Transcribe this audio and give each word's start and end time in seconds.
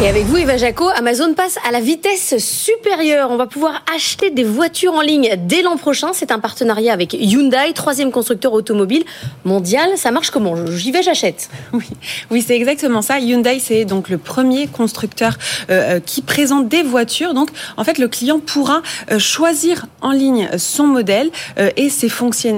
Et 0.00 0.06
avec 0.06 0.26
vous, 0.26 0.36
Eva 0.36 0.56
Jaco, 0.56 0.88
Amazon 0.96 1.34
passe 1.34 1.58
à 1.66 1.72
la 1.72 1.80
vitesse 1.80 2.38
supérieure. 2.38 3.30
On 3.32 3.36
va 3.36 3.46
pouvoir 3.46 3.82
acheter 3.92 4.30
des 4.30 4.44
voitures 4.44 4.94
en 4.94 5.00
ligne 5.00 5.30
dès 5.48 5.60
l'an 5.60 5.76
prochain. 5.76 6.10
C'est 6.12 6.30
un 6.30 6.38
partenariat 6.38 6.92
avec 6.92 7.14
Hyundai, 7.14 7.72
troisième 7.74 8.12
constructeur 8.12 8.52
automobile 8.52 9.02
mondial. 9.44 9.90
Ça 9.96 10.12
marche 10.12 10.30
comment? 10.30 10.54
J'y 10.70 10.92
vais, 10.92 11.02
j'achète. 11.02 11.50
Oui, 11.72 11.84
oui 12.30 12.44
c'est 12.46 12.54
exactement 12.54 13.02
ça. 13.02 13.18
Hyundai, 13.18 13.58
c'est 13.58 13.84
donc 13.84 14.08
le 14.08 14.18
premier 14.18 14.68
constructeur 14.68 15.36
euh, 15.68 15.96
euh, 15.96 16.00
qui 16.00 16.22
présente 16.22 16.68
des 16.68 16.84
voitures. 16.84 17.34
Donc, 17.34 17.50
en 17.76 17.82
fait, 17.82 17.98
le 17.98 18.06
client 18.06 18.38
pourra 18.38 18.82
euh, 19.10 19.18
choisir 19.18 19.86
en 20.00 20.12
ligne 20.12 20.48
son 20.58 20.86
modèle 20.86 21.30
euh, 21.58 21.70
et, 21.76 21.90
ses 21.90 22.10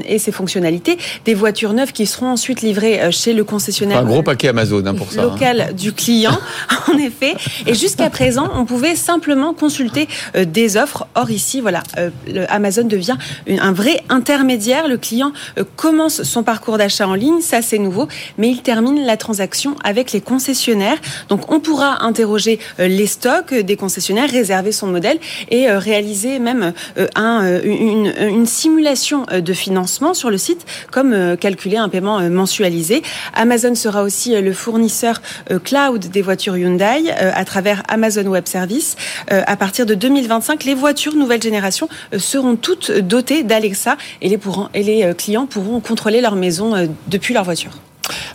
et 0.07 0.19
ses 0.19 0.33
fonctionnalités. 0.33 0.99
Des 1.25 1.35
voitures 1.35 1.73
neuves 1.73 1.93
qui 1.93 2.05
seront 2.05 2.29
ensuite 2.29 2.61
livrées 2.61 3.11
chez 3.13 3.33
le 3.33 3.45
concessionnaire. 3.45 4.01
Un 4.01 4.05
gros 4.05 4.23
paquet 4.23 4.49
Amazon 4.49 4.85
hein, 4.85 4.95
pour 4.95 5.11
ça. 5.11 5.23
Local 5.23 5.61
hein. 5.61 5.73
du 5.73 5.95
client, 5.95 6.39
en 6.93 6.99
effet. 6.99 7.30
Et 7.67 7.75
jusqu'à 7.75 8.11
présent, 8.11 8.49
on 8.55 8.65
pouvait 8.65 8.97
simplement 8.97 9.55
consulter 9.55 10.09
euh, 10.37 10.45
des 10.45 10.77
offres. 10.77 11.07
Or 11.15 11.31
ici, 11.31 11.61
voilà, 11.61 11.83
euh, 11.99 12.11
Amazon 12.49 12.85
devient 12.85 13.17
un 13.49 13.73
vrai 13.73 14.03
intermédiaire. 14.09 14.89
Le 14.89 14.97
client 14.97 15.33
euh, 15.59 15.65
commence 15.77 16.23
son 16.23 16.43
parcours 16.43 16.79
d'achat 16.79 17.07
en 17.07 17.15
ligne, 17.15 17.41
ça 17.41 17.63
c'est 17.63 17.79
nouveau, 17.79 18.09
mais 18.39 18.49
il 18.49 18.63
termine 18.63 19.05
la 19.05 19.17
transaction 19.17 19.77
avec 19.85 20.13
les 20.13 20.21
concessionnaires. 20.21 20.99
Donc 21.29 21.51
on 21.53 21.61
pourra 21.61 22.05
interroger 22.05 22.59
les 22.79 23.07
stocks 23.07 23.55
des 23.55 23.77
concessionnaires, 23.77 24.31
réserver 24.31 24.73
son 24.73 24.87
modèle 24.87 25.19
et 25.51 25.71
réaliser 25.71 26.39
même 26.39 26.73
un, 27.15 27.61
une, 27.63 28.47
simulation 28.47 29.27
de 29.33 29.53
financement 29.53 30.15
sur 30.15 30.31
le 30.31 30.39
site, 30.39 30.65
comme 30.91 31.37
calculer 31.37 31.77
un 31.77 31.89
paiement 31.89 32.21
mensualisé. 32.31 33.03
Amazon 33.35 33.75
sera 33.75 34.03
aussi 34.03 34.41
le 34.41 34.53
fournisseur 34.53 35.21
cloud 35.65 36.11
des 36.11 36.23
voitures 36.23 36.57
Hyundai 36.57 37.13
à 37.21 37.45
travers 37.45 37.83
Amazon 37.89 38.27
Web 38.27 38.47
Services. 38.47 38.97
Euh, 39.33 39.43
à 39.47 39.57
partir 39.57 39.87
de 39.87 39.95
2025, 39.95 40.65
les 40.65 40.75
voitures 40.75 41.15
nouvelle 41.15 41.43
génération 41.43 41.89
euh, 42.15 42.19
seront 42.19 42.57
toutes 42.57 42.91
dotées 42.91 43.43
d'Alexa 43.43 43.97
et 44.23 44.29
les, 44.29 44.39
et 44.75 44.83
les 44.83 45.15
clients 45.15 45.47
pourront 45.47 45.81
contrôler 45.81 46.21
leur 46.21 46.37
maison 46.37 46.89
depuis 47.09 47.35
leur 47.35 47.45
voiture. 47.45 47.73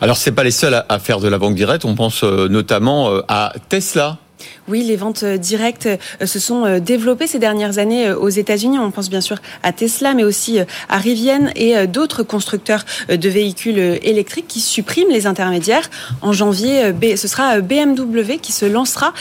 Alors, 0.02 0.18
c'est 0.18 0.32
pas 0.32 0.44
les 0.44 0.52
seuls 0.52 0.84
à 0.88 1.00
faire 1.00 1.20
de 1.20 1.28
la 1.28 1.38
banque 1.38 1.56
directe. 1.56 1.86
On 1.86 1.96
pense 1.96 2.24
notamment 2.24 3.22
à 3.28 3.54
Tesla 3.70 4.18
oui, 4.68 4.84
les 4.84 4.96
ventes 4.96 5.24
euh, 5.24 5.38
directes 5.38 5.88
euh, 5.88 6.26
se 6.26 6.40
sont 6.40 6.66
euh, 6.66 6.80
développées 6.80 7.28
ces 7.28 7.40
dernières 7.40 7.78
années 7.78 8.12
aux 8.12 8.30
États-Unis. 8.30 8.80
On 8.80 8.92
pense 8.92 9.10
bien 9.10 9.22
sûr 9.22 9.38
à 9.64 9.72
Tesla, 9.72 10.14
mais 10.14 10.24
aussi 10.24 10.60
à 10.90 10.98
Rivian 10.98 11.50
et 11.56 11.88
d'autres 11.88 12.24
constructeurs 12.24 12.86
de 13.10 13.30
véhicules 13.30 13.78
électriques 14.04 14.48
qui 14.48 14.60
suppriment 14.60 15.12
les 15.12 15.28
intermédiaires. 15.28 15.90
En 16.22 16.34
janvier, 16.34 16.94
ce 17.16 17.28
sera 17.28 17.60
BMW 17.62 18.38
qui 18.42 18.52
se 18.52 18.66
lancera 18.66 19.14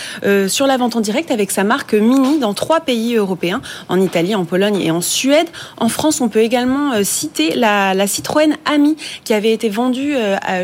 sur 0.48 0.66
la 0.66 0.76
vente 0.76 0.96
en 0.96 1.00
direct 1.00 1.30
avec 1.30 1.50
sa 1.50 1.64
marque 1.64 1.94
Mini 1.94 2.38
dans 2.38 2.54
trois 2.54 2.80
pays 2.80 3.16
européens, 3.16 3.60
en 3.88 4.00
Italie, 4.00 4.34
en 4.34 4.44
Pologne 4.44 4.80
et 4.80 4.90
en 4.90 5.00
Suède. 5.00 5.48
En 5.78 5.88
France, 5.88 6.20
on 6.20 6.28
peut 6.28 6.40
également 6.40 6.92
citer 7.02 7.54
la, 7.54 7.94
la 7.94 8.06
Citroën 8.06 8.54
Ami 8.64 8.96
qui 9.24 9.34
avait 9.34 9.52
été 9.52 9.68
vendue 9.68 10.14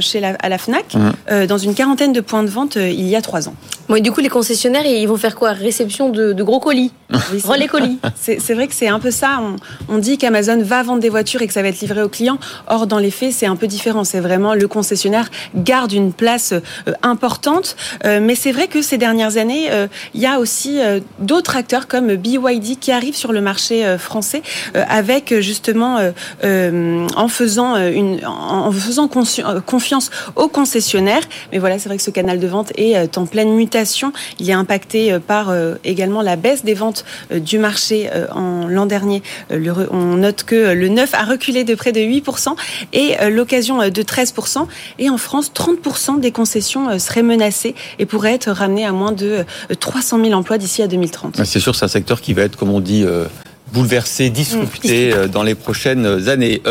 chez 0.00 0.20
la, 0.20 0.31
à 0.41 0.48
la 0.48 0.58
Fnac 0.58 0.94
mmh. 0.94 1.47
dans 1.47 1.58
une 1.58 1.75
quarantaine 1.75 2.12
de 2.12 2.20
points 2.20 2.42
de 2.42 2.50
vente 2.50 2.77
il 2.77 3.08
y 3.08 3.16
a 3.16 3.22
trois 3.22 3.48
ans. 3.48 3.55
Bon, 3.91 3.97
et 3.97 4.00
du 4.00 4.12
coup, 4.12 4.20
les 4.20 4.28
concessionnaires, 4.51 4.84
ils 4.84 5.06
vont 5.06 5.17
faire 5.17 5.37
quoi? 5.37 5.53
Réception 5.53 6.09
de, 6.09 6.33
de, 6.33 6.43
gros 6.43 6.59
colis 6.59 6.93
Relais 7.44 7.66
colis 7.66 7.98
C'est 8.16 8.55
vrai 8.55 8.66
que 8.69 8.75
c'est 8.75 8.89
un 8.89 9.00
peu 9.00 9.11
ça. 9.11 9.41
On, 9.42 9.56
on 9.94 9.98
dit 9.98 10.19
qu'Amazon 10.19 10.62
va 10.62 10.83
vendre 10.83 11.00
des 11.00 11.08
voitures 11.08 11.42
et 11.42 11.47
que 11.47 11.53
ça 11.53 11.62
va 11.62 11.69
être 11.69 11.80
livré 11.80 12.03
aux 12.03 12.08
clients. 12.08 12.39
Or, 12.66 12.86
dans 12.86 12.98
les 12.98 13.11
faits, 13.11 13.33
c'est 13.33 13.47
un 13.47 13.56
peu 13.56 13.66
différent. 13.66 14.05
C'est 14.05 14.20
vraiment 14.20 14.55
le 14.55 14.69
concessionnaire 14.69 15.28
garde 15.55 15.92
une 15.92 16.12
place 16.12 16.53
euh, 16.53 16.92
importante. 17.03 17.77
Euh, 18.05 18.20
mais 18.22 18.34
c'est 18.34 18.53
vrai 18.53 18.69
que 18.69 18.83
ces 18.83 18.98
dernières 18.98 19.36
années, 19.36 19.70
euh, 19.70 19.86
il 20.14 20.20
y 20.20 20.27
a 20.27 20.38
aussi 20.38 20.78
d'autres 21.19 21.56
acteurs 21.56 21.88
comme 21.88 22.14
BYD 22.14 22.78
qui 22.78 22.92
arrivent 22.92 23.16
sur 23.16 23.32
le 23.32 23.41
marché 23.41 23.97
français 23.98 24.42
avec 24.75 25.34
justement 25.41 25.98
en 26.42 27.28
faisant, 27.28 27.77
une, 27.77 28.25
en 28.25 28.71
faisant 28.72 29.09
confiance 29.09 30.10
aux 30.37 30.48
concessionnaires. 30.48 31.22
Mais 31.53 31.59
voilà, 31.59 31.78
c'est 31.78 31.88
vrai 31.88 31.97
que 31.97 32.03
ce 32.03 32.10
canal 32.10 32.38
de 32.38 32.47
vente 32.47 32.72
est 32.77 33.19
en 33.19 33.27
pleine 33.27 33.54
mutation 33.54 33.81
il 34.38 34.50
est 34.50 34.54
impacté 34.54 35.12
euh, 35.12 35.19
par 35.19 35.50
euh, 35.50 35.77
également 35.84 36.22
la 36.22 36.37
baisse 36.37 36.65
des 36.65 36.75
ventes 36.75 37.00
euh, 37.31 37.38
du 37.38 37.59
marché 37.59 38.09
en 38.33 38.66
l'an 38.69 38.87
dernier. 38.87 39.22
on 39.50 40.16
note 40.16 40.44
que 40.44 40.72
le 40.72 40.88
neuf 40.88 41.15
a 41.15 41.25
reculé 41.25 41.65
de 41.65 41.75
près 41.75 41.93
de 41.93 42.00
8% 42.00 42.55
et 42.93 43.16
l'occasion 43.31 43.78
de 43.78 44.03
13%. 44.03 44.66
Et 44.99 45.10
en 45.10 45.19
France, 45.19 45.53
30% 45.55 46.21
des 46.21 46.33
concessions 46.33 46.99
seraient 46.99 47.22
menacées 47.22 47.75
et 47.99 48.06
pourraient 48.06 48.34
être 48.34 48.50
ramenées 48.50 48.84
à 48.84 48.93
moins 48.93 49.12
de 49.12 49.44
300 49.78 50.22
000 50.25 50.33
emplois 50.33 50.59
d'ici 50.59 50.83
à 50.83 50.87
2030. 50.87 51.41
C'est 51.44 51.60
sûr, 51.60 51.75
c'est 51.75 51.84
un 51.84 51.89
secteur 51.89 52.21
qui 52.21 52.33
va 52.34 52.43
être, 52.43 52.56
comme 52.56 52.71
on 52.71 52.81
dit, 52.81 53.05
bouleversé, 53.72 54.31
disrupté 54.31 55.15
mmh. 55.15 55.28
dans 55.28 55.43
les 55.43 55.55
prochaines 55.55 56.28
années. 56.28 56.62